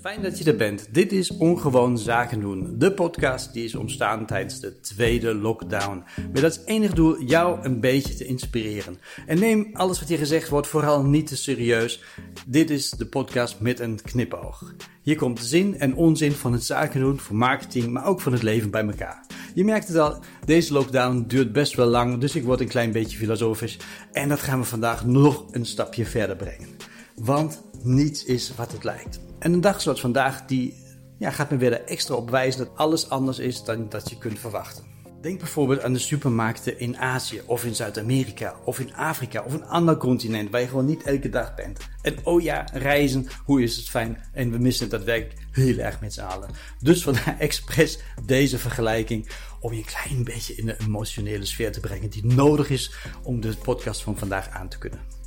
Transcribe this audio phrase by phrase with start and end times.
[0.00, 0.88] Fijn dat je er bent.
[0.94, 2.74] Dit is Ongewoon Zaken doen.
[2.78, 6.04] De podcast die is ontstaan tijdens de tweede lockdown.
[6.32, 8.98] Met als enig doel jou een beetje te inspireren.
[9.26, 12.02] En neem alles wat hier gezegd wordt vooral niet te serieus.
[12.46, 14.74] Dit is de podcast met een knipoog.
[15.02, 18.42] Hier komt zin en onzin van het zaken doen, voor marketing, maar ook van het
[18.42, 19.26] leven bij elkaar.
[19.54, 22.92] Je merkt het al, deze lockdown duurt best wel lang, dus ik word een klein
[22.92, 23.76] beetje filosofisch.
[24.12, 26.68] En dat gaan we vandaag nog een stapje verder brengen.
[27.14, 29.20] Want niets is wat het lijkt.
[29.38, 30.74] En een dag zoals vandaag, die
[31.18, 34.18] ja, gaat me weer er extra op wijzen dat alles anders is dan dat je
[34.18, 34.84] kunt verwachten.
[35.20, 39.64] Denk bijvoorbeeld aan de supermarkten in Azië of in Zuid-Amerika of in Afrika of een
[39.64, 41.78] ander continent waar je gewoon niet elke dag bent.
[42.02, 46.00] En oh ja, reizen, hoe is het fijn en we missen het daadwerkelijk heel erg
[46.00, 46.50] met z'n allen.
[46.80, 49.28] Dus vandaar expres deze vergelijking
[49.60, 53.40] om je een klein beetje in de emotionele sfeer te brengen die nodig is om
[53.40, 55.17] de podcast van vandaag aan te kunnen.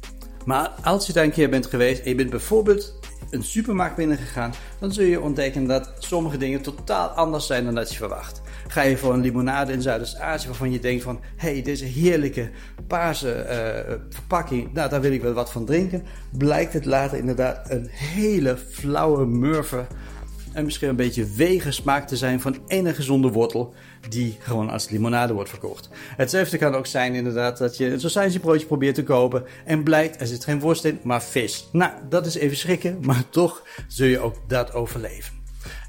[0.46, 4.54] Maar als je daar een keer bent geweest en je bent bijvoorbeeld een supermarkt binnengegaan,
[4.80, 8.42] dan zul je ontdekken dat sommige dingen totaal anders zijn dan dat je verwacht.
[8.68, 12.50] Ga je voor een limonade in Zuidoost-Azië waarvan je denkt van, hé, hey, deze heerlijke
[12.88, 13.46] paarse
[13.88, 16.06] uh, verpakking, nou, daar wil ik wel wat van drinken,
[16.38, 19.88] blijkt het later inderdaad een hele flauwe murfer
[20.54, 23.74] en misschien een beetje wegen smaak te zijn van ene gezonde wortel
[24.10, 25.90] die gewoon als limonade wordt verkocht.
[26.18, 30.28] Hetzelfde kan ook zijn inderdaad dat je een sausijzenbroodje probeert te kopen en blijkt er
[30.28, 31.70] zit geen worst in, maar vis.
[31.72, 35.40] Nou, dat is even schrikken, maar toch zul je ook dat overleven.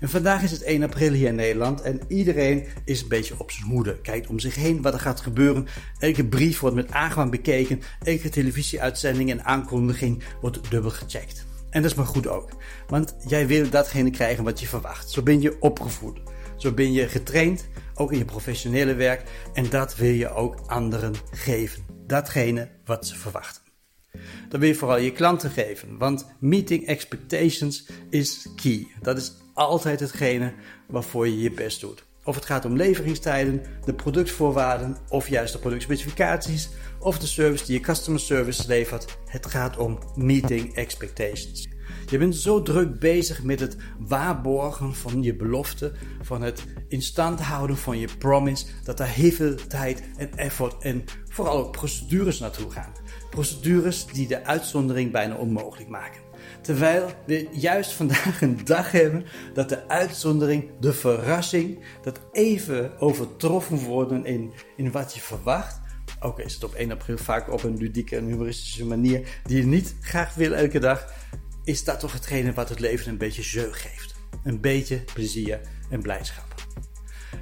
[0.00, 3.50] En vandaag is het 1 april hier in Nederland en iedereen is een beetje op
[3.50, 4.00] zijn hoede.
[4.00, 5.66] Kijkt om zich heen wat er gaat gebeuren.
[5.98, 7.80] Elke brief wordt met aangaan bekeken.
[8.02, 11.47] Elke televisieuitzending en aankondiging wordt dubbel gecheckt.
[11.73, 12.51] En dat is maar goed ook.
[12.87, 15.11] Want jij wil datgene krijgen wat je verwacht.
[15.11, 16.20] Zo ben je opgevoed.
[16.56, 19.23] Zo ben je getraind, ook in je professionele werk.
[19.53, 21.84] En dat wil je ook anderen geven.
[22.06, 23.62] Datgene wat ze verwachten.
[24.48, 25.98] Dat wil je vooral je klanten geven.
[25.98, 28.87] Want meeting expectations is key.
[29.00, 30.53] Dat is altijd hetgene
[30.89, 32.05] waarvoor je je best doet.
[32.25, 36.69] Of het gaat om leveringstijden, de productvoorwaarden of juist de productspecificaties
[36.99, 39.19] of de service die je customer service levert.
[39.27, 41.72] Het gaat om meeting expectations.
[42.12, 45.93] Je bent zo druk bezig met het waarborgen van je belofte,
[46.23, 50.83] van het in stand houden van je promise, dat er heel veel tijd en effort
[50.83, 52.93] en vooral ook procedures naartoe gaan.
[53.31, 56.21] Procedures die de uitzondering bijna onmogelijk maken.
[56.61, 59.25] Terwijl we juist vandaag een dag hebben
[59.55, 65.81] dat de uitzondering, de verrassing, dat even overtroffen worden in, in wat je verwacht.
[66.21, 69.67] Ook is het op 1 april vaak op een ludieke en humoristische manier die je
[69.67, 71.12] niet graag wil elke dag.
[71.65, 74.15] Is dat toch hetgene wat het leven een beetje jeu geeft.
[74.45, 76.53] Een beetje plezier en blijdschap.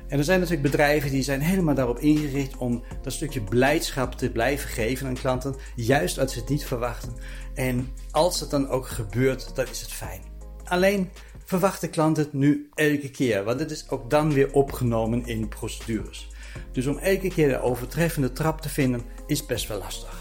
[0.09, 4.31] En er zijn natuurlijk bedrijven die zijn helemaal daarop ingericht om dat stukje blijdschap te
[4.31, 7.15] blijven geven aan klanten, juist als ze het niet verwachten.
[7.55, 10.23] En als het dan ook gebeurt, dan is het fijn.
[10.65, 11.11] Alleen
[11.45, 16.29] verwachten klanten het nu elke keer, want het is ook dan weer opgenomen in procedures.
[16.73, 20.20] Dus om elke keer de overtreffende trap te vinden, is best wel lastig.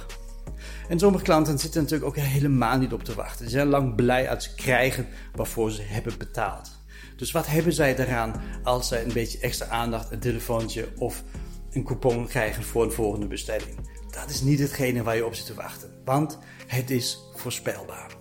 [0.89, 3.45] En sommige klanten zitten natuurlijk ook helemaal niet op te wachten.
[3.45, 6.71] Ze zijn lang blij als ze krijgen waarvoor ze hebben betaald.
[7.15, 11.23] Dus wat hebben zij eraan als zij een beetje extra aandacht, een telefoontje of
[11.71, 13.75] een coupon krijgen voor een volgende bestelling?
[14.09, 18.15] Dat is niet hetgene waar je op zit te wachten, want het is voorspelbaar.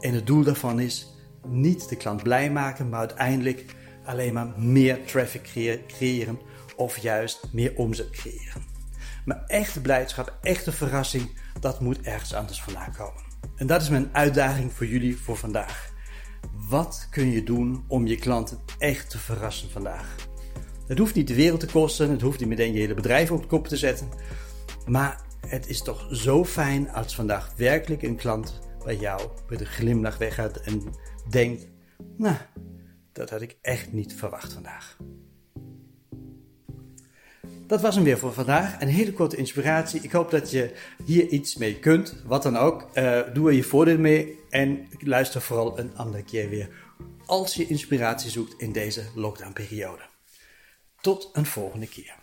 [0.00, 1.14] En het doel daarvan is
[1.46, 3.64] niet de klant blij maken, maar uiteindelijk
[4.04, 5.50] alleen maar meer traffic
[5.86, 6.38] creëren
[6.76, 8.77] of juist meer omzet creëren.
[9.28, 11.30] Maar echte blijdschap, echte verrassing,
[11.60, 13.22] dat moet ergens anders vandaan komen.
[13.56, 15.92] En dat is mijn uitdaging voor jullie voor vandaag.
[16.68, 20.14] Wat kun je doen om je klanten echt te verrassen vandaag?
[20.86, 23.42] Het hoeft niet de wereld te kosten, het hoeft niet meteen je hele bedrijf op
[23.42, 24.08] de kop te zetten.
[24.86, 29.66] Maar het is toch zo fijn als vandaag werkelijk een klant bij jou met een
[29.66, 30.82] glimlach weggaat en
[31.30, 31.66] denkt:
[32.16, 32.36] Nou,
[33.12, 34.96] dat had ik echt niet verwacht vandaag.
[37.68, 38.80] Dat was hem weer voor vandaag.
[38.80, 40.00] Een hele korte inspiratie.
[40.00, 40.72] Ik hoop dat je
[41.04, 42.22] hier iets mee kunt.
[42.26, 42.88] Wat dan ook.
[42.94, 44.38] Uh, doe er je voordeel mee.
[44.50, 46.68] En luister vooral een andere keer weer.
[47.26, 50.02] Als je inspiratie zoekt in deze lockdownperiode.
[51.00, 52.14] Tot een volgende keer.